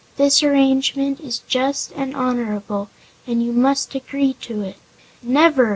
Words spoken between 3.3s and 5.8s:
you must agree to it." "Never!"